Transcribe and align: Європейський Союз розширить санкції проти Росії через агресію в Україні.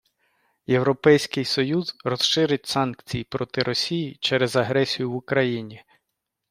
Європейський 0.67 1.45
Союз 1.45 1.95
розширить 2.05 2.65
санкції 2.65 3.23
проти 3.23 3.63
Росії 3.63 4.15
через 4.21 4.55
агресію 4.55 5.11
в 5.11 5.15
Україні. 5.15 5.83